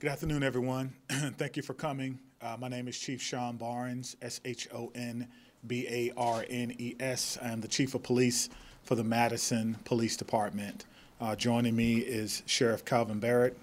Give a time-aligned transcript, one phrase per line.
[0.00, 0.92] Good afternoon, everyone.
[1.08, 2.18] Thank you for coming.
[2.42, 5.28] Uh, my name is Chief Shon Barnes, S H O N
[5.68, 7.38] B A R N E S.
[7.40, 8.50] I am the Chief of Police
[8.82, 10.84] for the Madison Police Department.
[11.20, 13.56] Uh, joining me is Sheriff Kalvin Barrett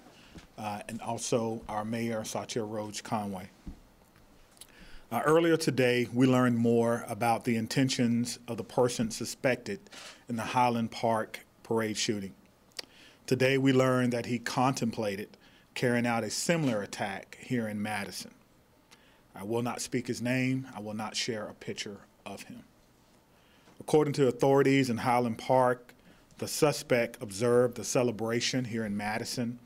[0.56, 3.50] uh, and also our Mayor, Satya Rhodes Conway.
[5.12, 9.80] Uh, earlier today, we learned more about the intentions of the person suspected
[10.30, 12.32] in the Highland Park parade shooting.
[13.26, 15.36] Today, we learned that he contemplated
[15.74, 18.32] carrying out a similar attack here in Madison.
[19.34, 22.64] I will not speak his name, I will not share a picture of him.
[23.80, 25.94] According to authorities in Highland Park,
[26.38, 29.58] the suspect observed the celebration here in Madison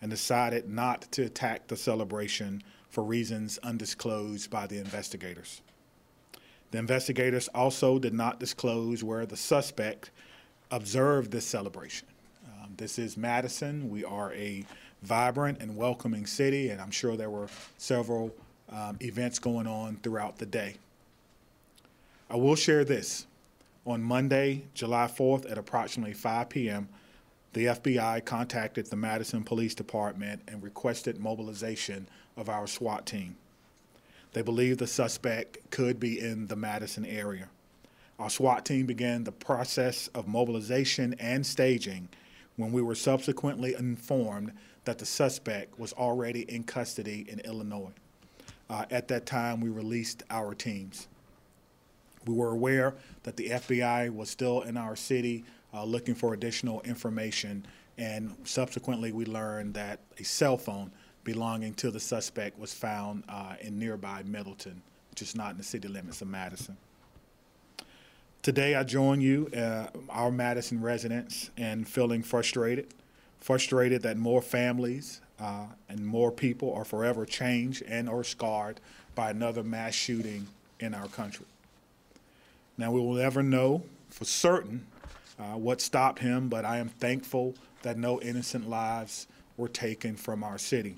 [0.00, 5.62] and decided not to attack the celebration for reasons undisclosed by the investigators.
[6.72, 10.10] The investigators also did not disclose where the suspect
[10.70, 12.08] observed this celebration.
[12.46, 13.90] Um, this is Madison.
[13.90, 14.64] We are a
[15.02, 17.48] vibrant and welcoming city, and I'm sure there were
[17.78, 18.34] several
[18.70, 20.76] um, events going on throughout the day.
[22.30, 23.26] I will share this.
[23.84, 26.88] On Monday, July 4th at approximately 5 p.m.,
[27.52, 33.36] the FBI contacted the Madison Police Department and requested mobilization of our SWAT team.
[34.32, 37.48] They believe the suspect could be in the Madison area.
[38.18, 42.08] Our SWAT team began the process of mobilization and staging
[42.56, 44.52] when we were subsequently informed
[44.84, 47.92] that the suspect was already in custody in Illinois.
[48.68, 51.08] Uh, at that time, we released our teams.
[52.26, 56.80] We were aware that the FBI was still in our city uh, looking for additional
[56.82, 57.66] information,
[57.98, 60.90] and subsequently, we learned that a cell phone
[61.24, 65.62] belonging to the suspect was found uh, in nearby Middleton, which is not in the
[65.62, 66.76] city limits of Madison.
[68.42, 72.92] Today, I join you, uh, our Madison residents, in feeling frustrated
[73.42, 78.80] frustrated that more families uh, and more people are forever changed and or scarred
[79.16, 80.46] by another mass shooting
[80.78, 81.46] in our country.
[82.78, 84.86] Now, we will never know for certain
[85.38, 89.26] uh, what stopped him, but I am thankful that no innocent lives
[89.56, 90.96] were taken from our city.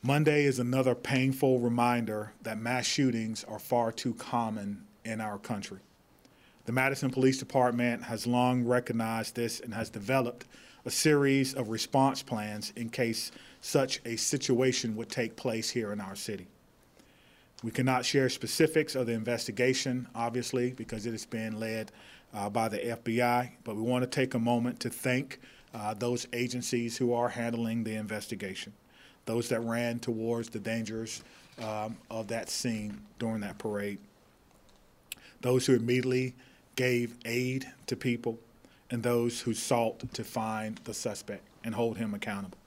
[0.00, 5.78] Monday is another painful reminder that mass shootings are far too common in our country.
[6.64, 10.46] The Madison Police Department has long recognized this and has developed
[10.84, 16.00] a series of response plans in case such a situation would take place here in
[16.00, 16.46] our city.
[17.64, 21.90] We cannot share specifics of the investigation, obviously, because it is being led
[22.34, 25.40] uh, by the FBI, but we want to take a moment to thank
[25.74, 28.72] uh, those agencies who are handling the investigation,
[29.24, 31.22] those that ran towards the dangers
[31.62, 33.98] um, of that scene during that parade,
[35.40, 36.34] those who immediately
[36.76, 38.38] gave aid to people
[38.90, 42.58] and those who sought to find the suspect and hold him accountable.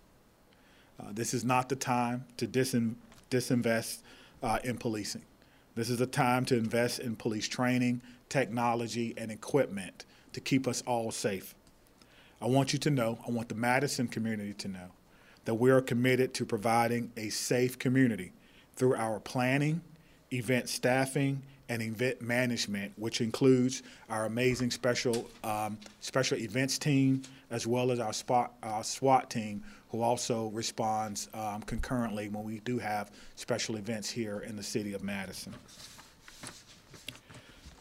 [0.99, 2.95] Uh, this is not the time to disin-
[3.29, 3.99] disinvest
[4.41, 5.21] uh, in policing.
[5.75, 10.81] This is a time to invest in police training, technology, and equipment to keep us
[10.87, 11.53] all safe.
[12.41, 14.91] I want you to know, I want the Madison community to know,
[15.45, 18.31] that we are committed to providing a safe community
[18.75, 19.81] through our planning,
[20.31, 27.21] event staffing, and event management, which includes our amazing special um, special events team
[27.51, 32.59] as well as our, spot, our SWAT team, who also responds um, concurrently when we
[32.59, 35.53] do have special events here in the city of Madison.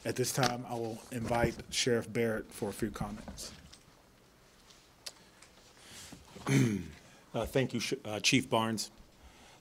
[0.04, 3.52] At this time, I will invite Sheriff Barrett for a few comments.
[7.34, 8.92] Uh, thank you, uh, Chief Barnes.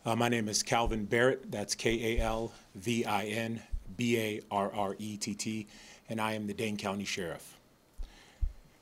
[0.05, 1.51] Uh, my name is Kalvin Barrett.
[1.51, 3.63] That's K A L V I N
[3.95, 5.67] B A R R E T T,
[6.09, 7.57] and I am the Dane County Sheriff.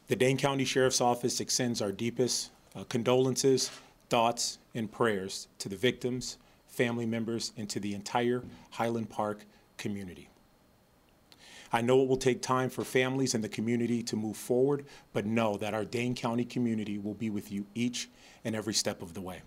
[0.08, 3.72] The Dane County Sheriff's Office extends our deepest uh, condolences,
[4.10, 9.46] thoughts, and prayers to the victims, family members, and to the entire Highland Park
[9.78, 10.30] community.
[11.74, 15.26] I know it will take time for families and the community to move forward, but
[15.26, 18.10] know that our Dane County community will be with you each
[18.44, 19.42] and every step of the way.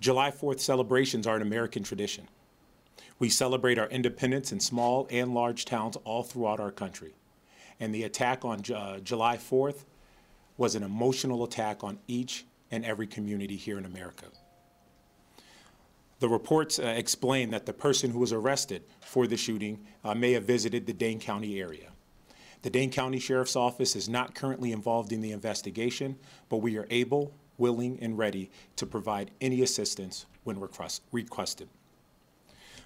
[0.00, 2.28] July 4th celebrations are an American tradition.
[3.18, 7.14] We celebrate our independence in small and large towns all throughout our country.
[7.80, 9.84] And the attack on uh, July 4th
[10.56, 14.26] was an emotional attack on each and every community here in America.
[16.20, 20.32] The reports uh, explain that the person who was arrested for the shooting uh, may
[20.32, 21.90] have visited the Dane County area.
[22.62, 26.16] The Dane County Sheriff's Office is not currently involved in the investigation,
[26.48, 31.68] but we are able, willing, and ready to provide any assistance when request requested.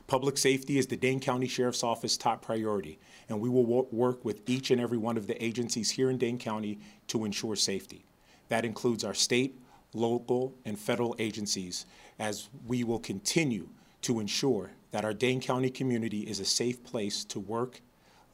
[0.08, 4.40] Public safety is the Dane County Sheriff's Office top priority, and we will work with
[4.48, 6.78] each and every one of the agencies here in Dane County
[7.08, 8.06] to ensure safety.
[8.48, 9.60] That includes our state,
[9.92, 11.84] local, and federal agencies,
[12.18, 13.68] as we will continue
[14.00, 17.82] to ensure that our Dane County community is a safe place to work,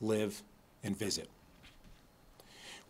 [0.00, 0.44] live,
[0.84, 1.28] and visit.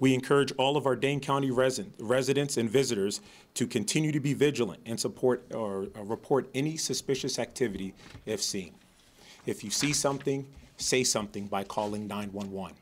[0.00, 3.20] We encourage all of our Dane County resident, residents and visitors
[3.55, 7.94] to continue to be vigilant and support or, or report any suspicious activity
[8.26, 8.75] if seen.
[9.46, 10.46] If you see something,
[10.76, 12.76] say something by calling 911.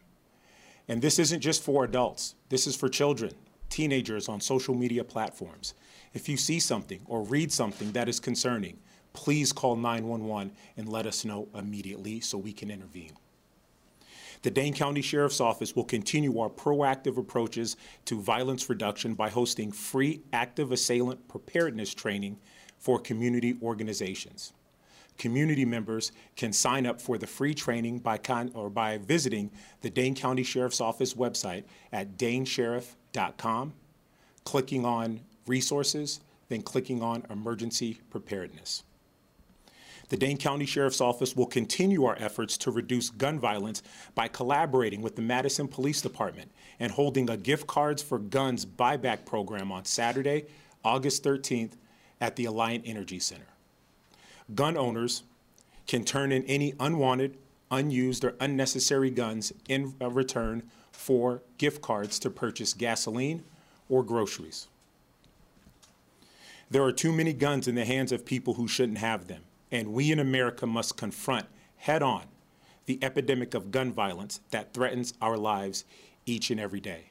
[0.89, 2.35] And this isn't just for adults.
[2.49, 3.33] This is for children,
[3.69, 5.75] teenagers on social media platforms.
[6.15, 8.79] If you see something or read something that is concerning,
[9.13, 13.13] please call 911 and let us know immediately so we can intervene.
[14.43, 19.71] The Dane County Sheriff's Office will continue our proactive approaches to violence reduction by hosting
[19.71, 22.39] free active assailant preparedness training
[22.79, 24.53] for community organizations.
[25.17, 28.19] Community members can sign up for the free training by
[28.55, 29.51] or by visiting
[29.83, 31.63] the Dane County Sheriff's Office website
[31.93, 33.75] at danesheriff.com,
[34.43, 38.83] clicking on resources, then clicking on emergency preparedness.
[40.13, 43.83] The Dane County Sheriff's Office will continue our efforts to reduce gun violence
[44.15, 49.25] by collaborating with the Madison Police Department and holding a gift cards for guns buyback
[49.25, 50.45] program on Saturday,
[50.85, 51.79] August 13th
[52.21, 53.47] at the Alliant Energy Center.
[54.55, 55.23] Gun owners
[55.87, 57.39] can turn in any unwanted,
[57.71, 63.45] unused, or unnecessary guns in return for gift cards to purchase gasoline
[63.89, 64.69] or groceries.
[66.71, 69.93] There are too many guns in the hands of people who shouldn't have them, and
[69.93, 71.47] we in America must confront
[71.77, 72.25] head on
[72.87, 75.85] the epidemic of gun violence that threatens our lives
[76.27, 77.07] each and every day.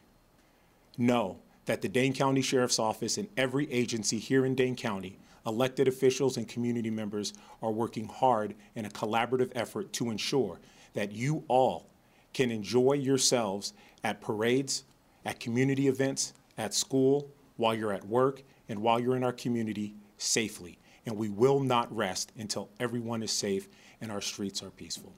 [0.98, 5.88] Know that the Dane County Sheriff's Office and every agency here in Dane County, elected
[5.88, 10.60] officials and community members are working hard in a collaborative effort to ensure
[10.94, 11.88] that you all
[12.34, 13.74] can enjoy yourselves
[14.04, 14.84] at parades,
[15.26, 19.94] at community events, at school, while you're at work, and while you're in our community
[20.18, 20.78] safely.
[21.06, 23.68] And we will not rest until everyone is safe
[24.02, 25.14] and our streets are peaceful.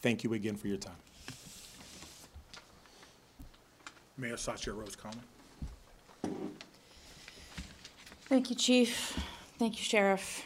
[0.00, 0.96] Thank you again for your time.
[4.16, 5.20] Mayor Satya Rhodes Conway.
[8.28, 9.18] Thank you, Chief.
[9.58, 10.44] Thank you, Sheriff.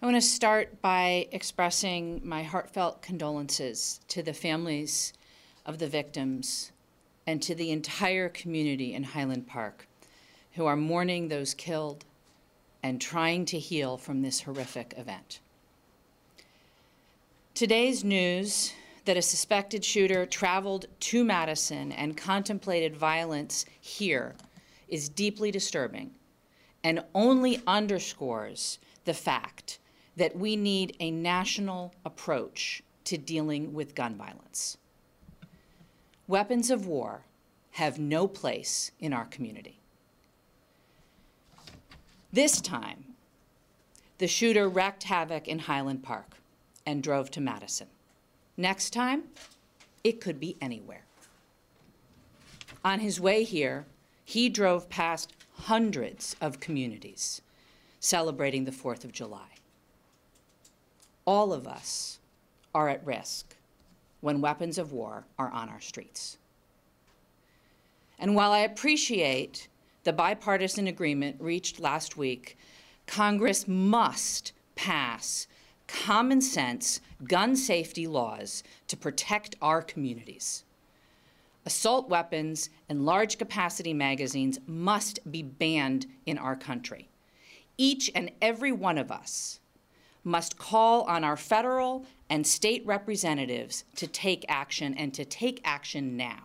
[0.00, 5.12] I want to start by expressing my heartfelt condolences to the families
[5.64, 6.70] of the victims
[7.26, 9.88] and to the entire community in Highland Park
[10.52, 12.04] who are mourning those killed
[12.82, 15.40] and trying to heal from this horrific event.
[17.54, 18.72] Today's news
[19.06, 24.34] that a suspected shooter traveled to Madison and contemplated violence here
[24.88, 26.10] is deeply disturbing
[26.84, 29.78] and only underscores the fact
[30.16, 34.76] that we need a national approach to dealing with gun violence.
[36.28, 37.22] Weapons of war
[37.72, 39.75] have no place in our community.
[42.32, 43.14] This time,
[44.18, 46.36] the shooter wreaked havoc in Highland Park
[46.84, 47.88] and drove to Madison.
[48.56, 49.24] Next time,
[50.02, 51.04] it could be anywhere.
[52.84, 53.86] On his way here,
[54.24, 57.42] he drove past hundreds of communities
[58.00, 59.48] celebrating the 4th of July.
[61.24, 62.18] All of us
[62.74, 63.56] are at risk
[64.20, 66.38] when weapons of war are on our streets.
[68.18, 69.68] And while I appreciate
[70.06, 72.56] the bipartisan agreement reached last week,
[73.08, 75.48] Congress must pass
[75.88, 80.62] common sense gun safety laws to protect our communities.
[81.64, 87.08] Assault weapons and large capacity magazines must be banned in our country.
[87.76, 89.58] Each and every one of us
[90.22, 96.16] must call on our federal and state representatives to take action and to take action
[96.16, 96.44] now.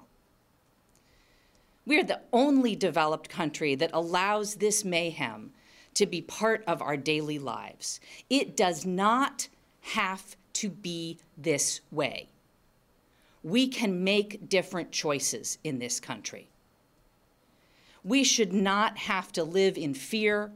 [1.85, 5.51] We are the only developed country that allows this mayhem
[5.95, 7.99] to be part of our daily lives.
[8.29, 9.47] It does not
[9.81, 12.29] have to be this way.
[13.43, 16.47] We can make different choices in this country.
[18.03, 20.51] We should not have to live in fear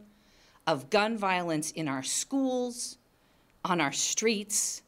[0.68, 2.98] of gun violence in our schools,
[3.64, 4.84] on our streets,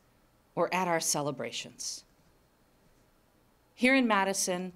[0.55, 2.03] or at our celebrations.
[3.75, 4.73] Here in Madison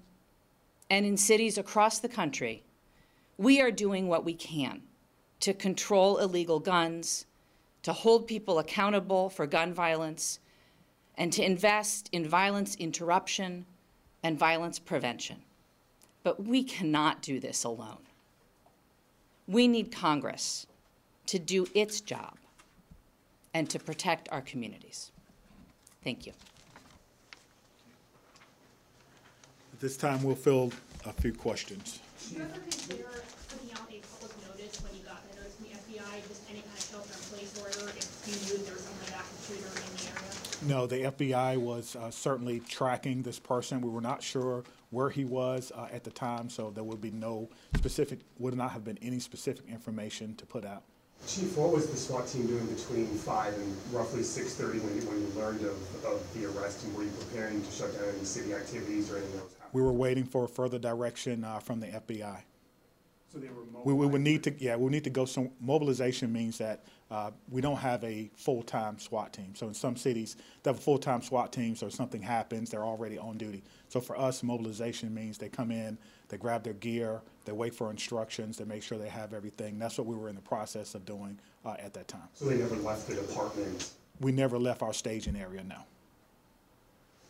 [0.92, 2.62] and in cities across the country,
[3.38, 4.82] we are doing what we can
[5.40, 7.24] to control illegal guns,
[7.82, 10.38] to hold people accountable for gun violence,
[11.16, 13.64] and to invest in violence interruption
[14.22, 15.40] and violence prevention.
[16.24, 18.04] But we cannot do this alone.
[19.48, 20.66] We need Congress
[21.24, 22.36] to do its job
[23.54, 25.10] and to protect our communities.
[26.04, 26.34] Thank you.
[29.62, 30.74] At this time, we'll field
[31.04, 31.98] a few questions.
[32.28, 33.02] Do you ever consider
[33.50, 36.62] putting out a public notice when you got the notice from the FBI, just any
[36.62, 39.66] kind of shelter in place order if you knew there was some kind of shooter
[39.74, 40.78] in the area?
[40.78, 43.80] No, the FBI was uh, certainly tracking this person.
[43.80, 47.10] We were not sure where he was uh, at the time, so there would be
[47.10, 50.84] no specific, would not have been any specific information to put out.
[51.26, 55.02] Chief, what was the SWAT team doing between five and roughly six thirty when you,
[55.06, 56.84] when you learned of, of the arrest?
[56.84, 59.51] And were you preparing to shut down any city activities or anything else?
[59.72, 62.42] We were waiting for further direction uh, from the FBI.
[63.32, 66.30] So they were We, we would need to, yeah, we need to go some, mobilization
[66.30, 69.54] means that uh, we don't have a full-time SWAT team.
[69.54, 72.84] So in some cities, they have a full-time SWAT team, so if something happens, they're
[72.84, 73.62] already on duty.
[73.88, 75.96] So for us, mobilization means they come in,
[76.28, 79.78] they grab their gear, they wait for instructions, they make sure they have everything.
[79.78, 82.28] That's what we were in the process of doing uh, at that time.
[82.34, 83.92] So they never left the department.
[84.20, 85.78] We never left our staging area, no.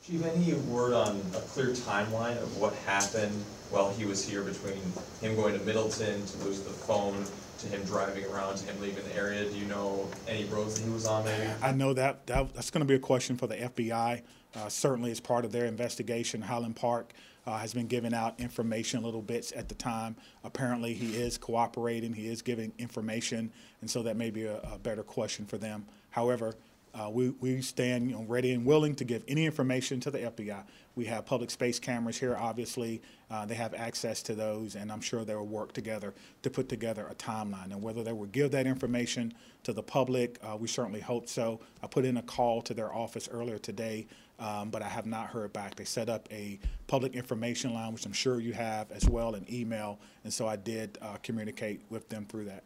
[0.04, 3.32] Chief, any word on a clear timeline of what happened
[3.71, 4.82] while he was here between
[5.21, 7.25] him going to Middleton to lose the phone,
[7.61, 9.49] to him driving around, to him leaving the area?
[9.49, 11.49] Do you know any roads that he was on maybe?
[11.62, 14.23] I know that, that that's going to be a question for the FBI.
[14.56, 17.12] Uh, certainly, as part of their investigation, Highland Park
[17.47, 20.16] uh, has been giving out information, little bits at the time.
[20.42, 22.12] Apparently, he is cooperating.
[22.12, 25.87] He is giving information, and so that may be a, a better question for them.
[26.11, 26.54] However,
[26.95, 30.19] uh, we, we stand you know, ready and willing to give any information to the
[30.19, 30.63] FBI.
[30.95, 33.01] We have public space cameras here, obviously.
[33.31, 36.69] Uh, they have access to those, and I'm sure they will work together to put
[36.69, 37.73] together a timeline.
[37.73, 39.33] And whether they will give that information
[39.63, 41.61] to the public, uh, we certainly hope so.
[41.83, 44.07] I put in a call to their office earlier today,
[44.39, 45.77] um, but I have not heard back.
[45.77, 46.59] They set up a
[46.89, 50.57] public information line, which I'm sure you have as well, an email, and so I
[50.57, 52.65] did uh, communicate with them through that.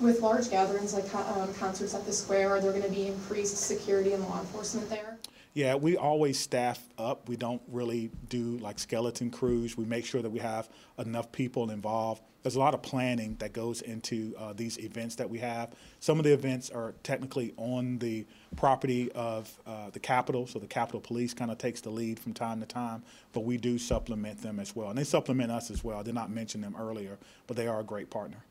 [0.00, 3.56] With large gatherings like um, concerts at the square, are there going to be increased
[3.56, 5.18] security and law enforcement there?
[5.54, 7.28] Yeah, we always staff up.
[7.28, 9.76] We don't really do like skeleton crews.
[9.76, 12.22] We make sure that we have enough people involved.
[12.42, 15.70] There's a lot of planning that goes into uh, these events that we have.
[16.00, 20.66] Some of the events are technically on the property of uh, the Capitol, so the
[20.66, 24.42] Capitol Police kind of takes the lead from time to time, but we do supplement
[24.42, 24.90] them as well.
[24.90, 26.00] And they supplement us as well.
[26.00, 28.44] I did not mention them earlier, but they are a great partner.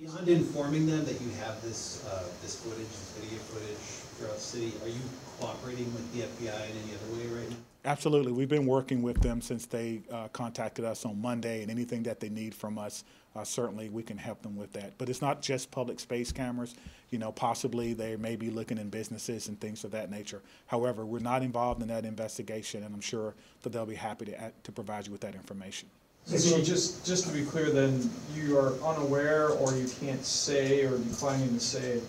[0.00, 3.76] Beyond informing them that you have this, uh, this footage, this video footage
[4.16, 5.00] throughout the city, are you
[5.40, 7.56] cooperating with the FBI in any other way right now?
[7.84, 8.30] Absolutely.
[8.30, 12.20] We've been working with them since they uh, contacted us on Monday, and anything that
[12.20, 13.02] they need from us,
[13.34, 14.92] uh, certainly we can help them with that.
[14.98, 16.76] But it's not just public space cameras.
[17.10, 20.42] You know, possibly they may be looking in businesses and things of that nature.
[20.66, 24.52] However, we're not involved in that investigation, and I'm sure that they'll be happy to,
[24.62, 25.88] to provide you with that information.
[26.36, 30.98] So just, just to be clear then, you are unaware or you can't say or
[30.98, 32.00] declining to say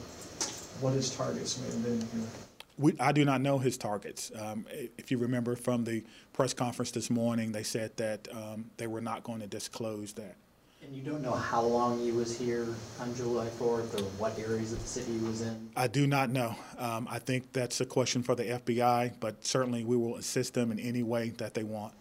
[0.81, 2.29] what his targets may have been here?
[2.77, 4.29] We, I do not know his targets.
[4.37, 4.65] Um,
[4.97, 9.01] if you remember from the press conference this morning, they said that um, they were
[9.01, 10.35] not going to disclose that.
[10.83, 12.67] And you don't know how long he was here
[12.99, 15.69] on July 4th or what areas of the city he was in?
[15.77, 16.55] I do not know.
[16.77, 20.71] Um, I think that's a question for the FBI, but certainly we will assist them
[20.71, 21.93] in any way that they want.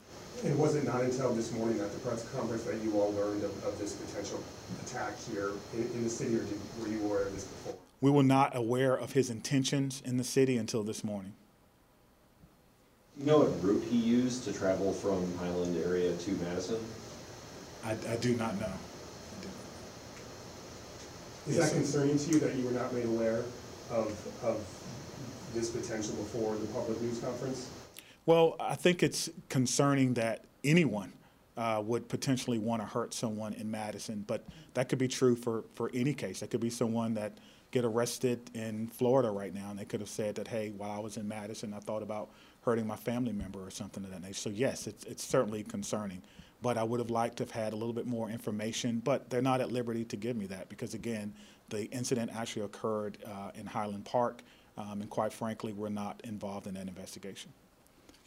[0.45, 3.43] And was it not until this morning at the press conference that you all learned
[3.43, 4.43] of, of this potential
[4.87, 7.75] attack here in, in the city, or did, were you aware of this before?
[8.01, 11.33] We were not aware of his intentions in the city until this morning.
[13.19, 16.79] You know what route he used to travel from Highland area to Madison?
[17.85, 18.71] I, I do not know.
[21.49, 21.75] Is Yes, that sir.
[21.77, 23.43] concerning to you that you were not made aware
[23.91, 24.13] of,
[24.45, 24.65] of
[25.55, 27.69] this potential before the public news conference?
[28.29, 31.15] Well, I think it's concerning that anyone
[31.57, 34.45] uh, would potentially want to hurt someone in Madison, but
[34.75, 36.41] that could be true for, for any case.
[36.41, 37.39] That could be someone that
[37.71, 40.99] get arrested in Florida right now, and they could have said that, hey, while I
[40.99, 42.29] was in Madison, I thought about
[42.61, 44.35] hurting my family member or something of that nature.
[44.35, 46.21] So yes, it's, it's certainly concerning.
[46.61, 49.41] But I would have liked to have had a little bit more information, but they're
[49.41, 51.33] not at liberty to give me that because, again,
[51.71, 54.43] the incident actually occurred uh, in Highland Park,
[54.77, 57.51] um, and quite frankly, we're not involved in that investigation.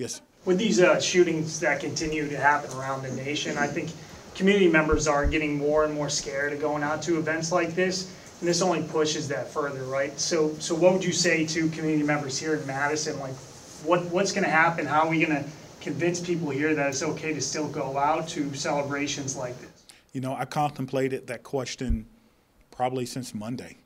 [0.01, 0.19] Yes.
[0.45, 3.91] with these uh, shootings that continue to happen around the nation, I think
[4.33, 8.11] community members are getting more and more scared of going out to events like this,
[8.39, 10.19] and this only pushes that further, right?
[10.19, 13.19] So, so what would you say to community members here in Madison?
[13.19, 13.35] Like,
[13.85, 14.87] what, what's gonna happen?
[14.87, 15.45] How are we gonna
[15.81, 19.85] convince people here that it's okay to still go out to celebrations like this?
[20.13, 22.07] You know, I contemplated that question
[22.71, 23.77] probably since Monday.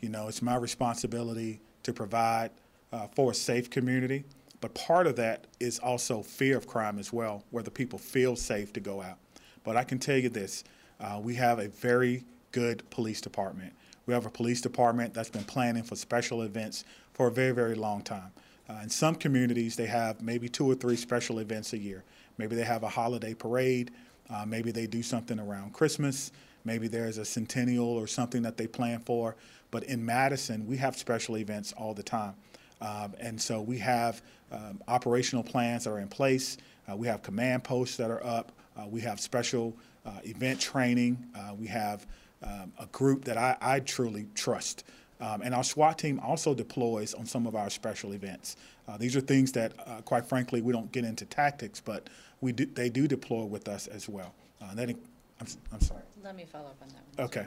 [0.00, 2.52] You know, it's my responsibility to provide
[2.90, 4.24] uh, for a safe community,
[4.62, 8.72] but part of that is also fear of crime as well, whether people feel safe
[8.74, 9.18] to go out.
[9.64, 10.64] But I can tell you this
[11.00, 13.72] uh, we have a very good police department.
[14.06, 17.74] We have a police department that's been planning for special events for a very, very
[17.74, 18.30] long time.
[18.70, 22.04] Uh, in some communities, they have maybe two or three special events a year.
[22.38, 23.90] Maybe they have a holiday parade.
[24.30, 26.30] Uh, maybe they do something around Christmas.
[26.64, 29.34] Maybe there's a centennial or something that they plan for.
[29.72, 32.34] But in Madison, we have special events all the time.
[32.82, 34.20] Um, and so we have
[34.50, 36.58] um, operational plans that are in place.
[36.90, 38.52] Uh, we have command posts that are up.
[38.76, 39.74] Uh, we have special
[40.04, 41.24] uh, event training.
[41.34, 42.06] Uh, we have
[42.42, 44.84] um, a group that I, I truly trust.
[45.20, 48.56] Um, and our SWAT team also deploys on some of our special events.
[48.88, 52.10] Uh, these are things that, uh, quite frankly, we don't get into tactics, but
[52.40, 54.34] we do, they do deploy with us as well.
[54.60, 54.98] Uh, that, in-
[55.38, 56.02] I'm, s- I'm sorry.
[56.24, 57.26] Let me follow up on that one.
[57.26, 57.46] Okay.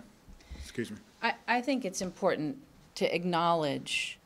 [0.64, 0.98] Excuse me.
[1.22, 2.58] I, I think it's important
[2.96, 4.18] to acknowledge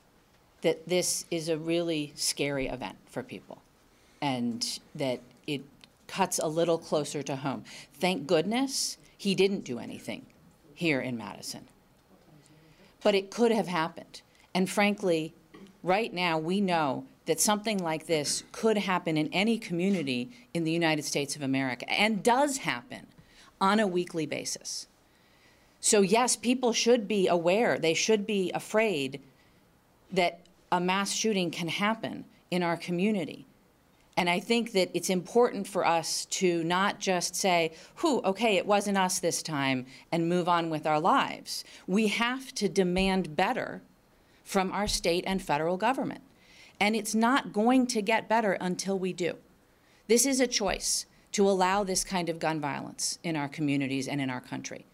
[0.62, 3.62] that this is a really scary event for people
[4.22, 5.62] and that it
[6.08, 7.64] cuts a little closer to home.
[7.94, 10.26] Thank goodness he didn't do anything
[10.74, 11.68] here in Madison.
[13.04, 14.22] But it could have happened.
[14.54, 15.34] And frankly,
[15.84, 20.72] right now, we know that something like this could happen in any community in the
[20.72, 23.06] United States of America and does happen
[23.62, 24.88] on a weekly basis.
[25.80, 29.22] So, yes, people should be aware, they should be afraid
[30.12, 30.40] that
[30.72, 33.46] a mass shooting can happen in our community.
[34.18, 37.72] And I think that it's important for us to not just say,
[38.02, 41.64] whew, okay, it wasn't us this time, and move on with our lives.
[41.88, 43.82] We have to demand better
[44.44, 46.22] from our state and federal government.
[46.82, 49.38] And it's not going to get better until we do.
[50.08, 54.20] This is a choice to allow this kind of gun violence in our communities and
[54.20, 54.86] in our country.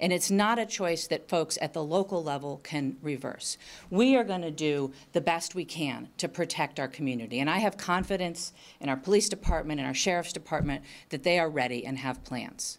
[0.00, 3.58] And it's not a choice that folks at the local level can reverse.
[3.90, 7.40] We are going to do the best we can to protect our community.
[7.40, 11.48] And I have confidence in our police department and our sheriff's department that they are
[11.50, 12.78] ready and have plans.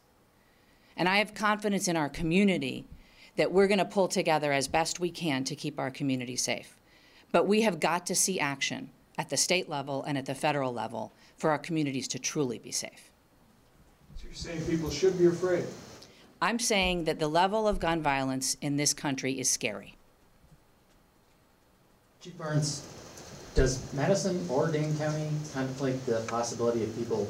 [0.95, 2.85] And I have confidence in our community
[3.35, 6.77] that we're going to pull together as best we can to keep our community safe.
[7.31, 10.73] But we have got to see action at the state level and at the federal
[10.73, 13.11] level for our communities to truly be safe.
[14.15, 15.65] So you're saying people should be afraid?
[16.41, 19.95] I'm saying that the level of gun violence in this country is scary.
[22.21, 22.87] Chief Burns,
[23.55, 27.27] does Madison or Dane County contemplate the possibility of people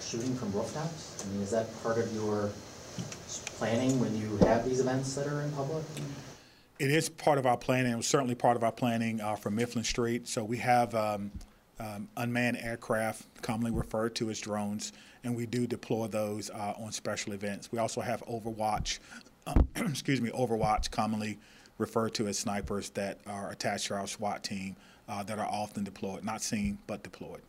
[0.00, 1.24] shooting from rooftops?
[1.24, 2.50] I mean, is that part of your
[3.58, 5.84] planning when you have these events that are in public?
[6.78, 7.92] It is part of our planning.
[7.92, 10.26] It was certainly part of our planning uh, for Mifflin Street.
[10.26, 11.30] So we have um,
[11.82, 14.92] um, unmanned aircraft, commonly referred to as drones,
[15.24, 17.72] and we do deploy those uh, on special events.
[17.72, 18.98] We also have Overwatch,
[19.46, 21.38] uh, excuse me, Overwatch, commonly
[21.78, 24.76] referred to as snipers that are attached to our SWAT team
[25.08, 27.40] uh, that are often deployed, not seen but deployed.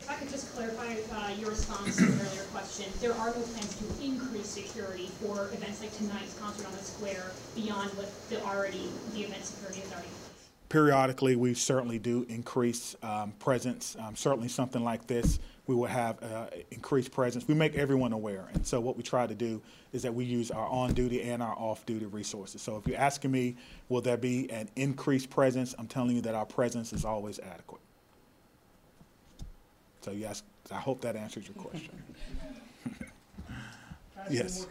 [0.00, 3.42] If I could just clarify uh, your response to an earlier question, there are no
[3.42, 8.40] plans to increase security for events like tonight's concert on the square beyond what the
[8.44, 10.08] already, the event security is already.
[10.68, 13.96] Periodically, we certainly do increase um, presence.
[13.98, 17.46] Um, certainly, something like this, we will have uh, increased presence.
[17.48, 20.50] We make everyone aware, and so what we try to do is that we use
[20.50, 22.60] our on-duty and our off-duty resources.
[22.60, 23.56] So, if you're asking me,
[23.88, 25.74] will there be an increased presence?
[25.78, 27.80] I'm telling you that our presence is always adequate.
[30.02, 32.02] So, yes, I hope that answers your question.
[34.30, 34.66] yes.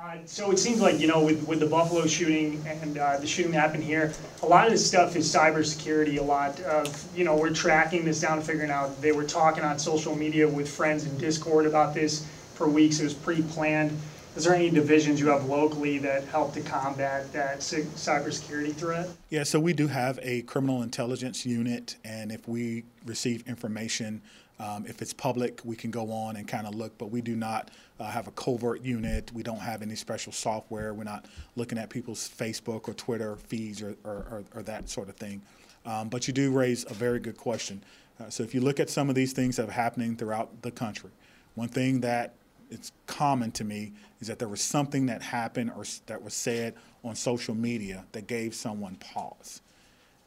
[0.00, 3.26] Uh, So it seems like, you know, with, with the Buffalo shooting and uh, the
[3.26, 7.24] shooting that happened here, a lot of this stuff is cybersecurity, a lot of, you
[7.24, 11.04] know, we're tracking this down, figuring out, they were talking on social media with friends
[11.04, 13.96] in Discord about this for weeks, it was pre-planned.
[14.36, 19.08] Is there any divisions you have locally that help to combat that cy- cybersecurity threat?
[19.30, 24.22] Yeah, so we do have a criminal intelligence unit, and if we receive information,
[24.60, 27.36] um, if it's public, we can go on and kind of look, but we do
[27.36, 29.30] not uh, have a covert unit.
[29.32, 30.94] We don't have any special software.
[30.94, 35.08] We're not looking at people's Facebook or Twitter feeds or, or, or, or that sort
[35.08, 35.42] of thing.
[35.86, 37.82] Um, but you do raise a very good question.
[38.20, 40.72] Uh, so if you look at some of these things that are happening throughout the
[40.72, 41.10] country,
[41.54, 42.34] one thing that
[42.70, 46.74] it's common to me is that there was something that happened or that was said
[47.04, 49.62] on social media that gave someone pause.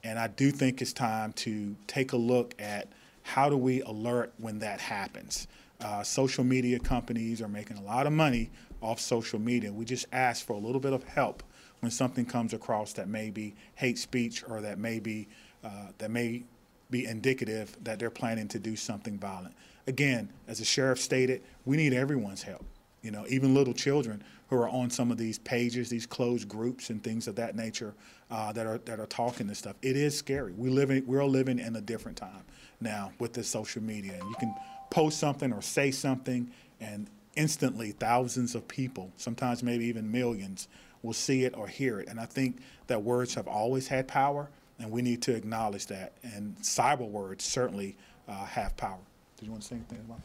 [0.04, 2.88] And I do think it's time to take a look at
[3.32, 5.48] how do we alert when that happens.
[5.80, 8.50] Uh, social media companies are making a lot of money
[8.82, 9.72] off social media.
[9.72, 11.42] We just ask for a little bit of help
[11.80, 15.30] when something comes across that may be hate speech or that may be
[15.64, 16.44] uh, that may
[16.90, 19.56] be indicative that they're planning to do something violent.
[19.88, 22.66] Again, as the sheriff stated, we need everyone's help.
[23.02, 26.90] You know, even little children who are on some of these pages, these closed groups
[26.90, 27.94] and things of that nature
[28.30, 29.78] uh, that are that are talking this stuff.
[29.82, 30.52] It is scary.
[30.52, 32.44] We live in, we're living in a different time
[32.82, 34.54] now with this social media, and you can
[34.90, 40.68] post something or say something, and instantly thousands of people, sometimes maybe even millions,
[41.02, 42.08] will see it or hear it.
[42.08, 46.14] And I think that words have always had power, and we need to acknowledge that.
[46.24, 47.96] And cyber words certainly
[48.28, 49.00] uh, have power.
[49.38, 50.24] Did you want to say anything about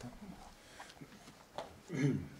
[1.89, 2.13] that?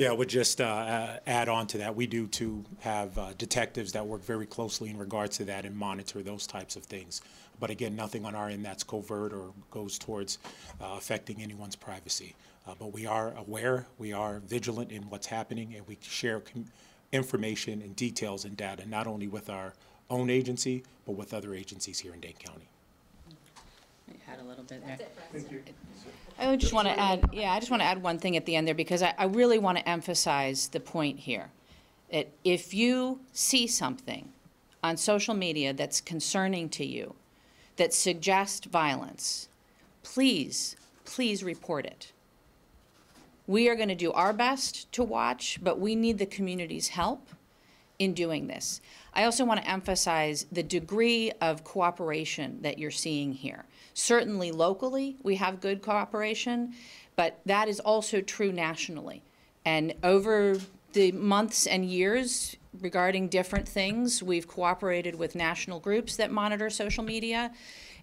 [0.00, 1.94] Yeah, I would just uh, add on to that.
[1.94, 5.76] We do too have uh, detectives that work very closely in regards to that and
[5.76, 7.20] monitor those types of things.
[7.60, 10.38] But again, nothing on our end that's covert or goes towards
[10.80, 12.34] uh, affecting anyone's privacy.
[12.66, 16.64] Uh, But we are aware, we are vigilant in what's happening, and we share com-
[17.12, 19.74] information and details and data, not only with our
[20.08, 22.68] own agency, but with other agencies here in Dane County.
[24.08, 24.98] I had a little bit there.
[25.30, 25.62] Thank you.
[26.40, 28.56] I just want to add, yeah, I just want to add one thing at the
[28.56, 31.50] end there because I, I really want to emphasize the point here.
[32.10, 34.32] That if you see something
[34.82, 37.14] on social media that's concerning to you,
[37.76, 39.48] that suggests violence,
[40.02, 42.12] please, please report it.
[43.46, 47.28] We are going to do our best to watch, but we need the community's help
[47.98, 48.80] in doing this.
[49.12, 53.66] I also want to emphasize the degree of cooperation that you're seeing here.
[54.00, 56.72] Certainly locally, we have good cooperation,
[57.16, 59.22] but that is also true nationally.
[59.66, 60.56] And over
[60.94, 67.04] the months and years regarding different things, we've cooperated with national groups that monitor social
[67.04, 67.52] media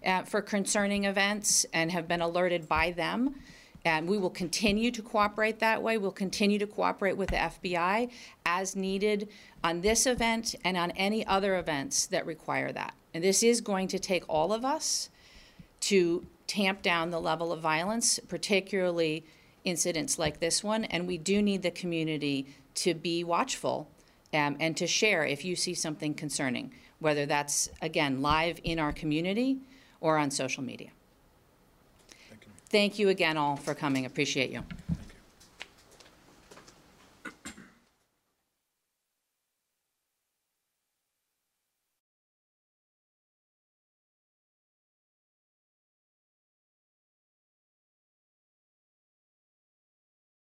[0.06, 3.34] uh, for concerning events and have been alerted by them.
[3.84, 5.98] And we will continue to cooperate that way.
[5.98, 8.08] We'll continue to cooperate with the FBI
[8.46, 9.28] as needed
[9.64, 12.94] on this event and on any other events that require that.
[13.12, 15.08] And this is going to take all of us
[15.80, 19.24] to tamp down the level of violence, particularly
[19.64, 20.84] incidents like this one.
[20.84, 23.88] And we do need the community to be watchful
[24.32, 28.92] um, and to share if you see something concerning, whether that's, again, live in our
[28.92, 29.58] community
[30.00, 30.90] or on social media.
[32.70, 34.04] Thank you again all for coming.
[34.04, 34.62] Appreciate you.